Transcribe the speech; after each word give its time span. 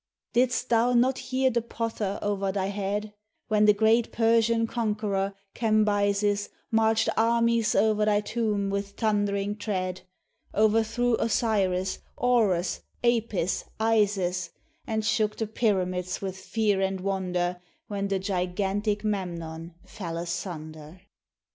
Didst 0.33 0.69
thou 0.69 0.93
not 0.93 1.19
hear 1.19 1.51
the 1.51 1.61
pother 1.61 2.17
o'er 2.23 2.51
thy 2.51 2.69
head, 2.73 3.13
When 3.49 3.65
the 3.65 3.73
great 3.75 4.11
Persian 4.11 4.65
conqueror, 4.65 5.35
Cambyses, 5.53 6.49
Marched 6.71 7.07
armies 7.15 7.75
o'er 7.75 8.03
thy 8.05 8.19
tomb 8.21 8.71
with 8.71 8.93
thundering 8.97 9.55
tread,— 9.57 10.01
O'erthrew 10.55 11.17
Osiris, 11.19 11.99
Orus, 12.17 12.81
Apis, 13.03 13.65
Isis; 13.79 14.49
And 14.87 15.05
shook 15.05 15.37
the 15.37 15.45
pyramids 15.45 16.19
with 16.19 16.35
fear 16.35 16.81
and 16.81 16.99
wonder, 17.01 17.61
When 17.87 18.07
the 18.07 18.17
gigantic 18.17 19.03
Memnon 19.03 19.75
fell 19.85 20.17
asunder? 20.17 21.01